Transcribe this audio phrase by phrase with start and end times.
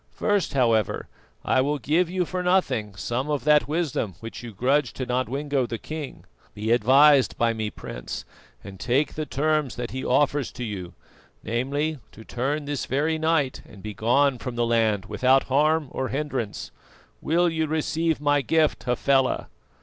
[0.15, 1.07] First, however,
[1.45, 5.67] I will give you for nothing some of that wisdom which you grudge to Nodwengo
[5.67, 6.25] the king.
[6.55, 8.25] Be advised by me, Prince,
[8.63, 10.95] and take the terms that he offers to you
[11.43, 16.71] namely, to turn this very night and begone from the land without harm or hindrance.
[17.21, 19.49] Will you receive my gift, Hafela?"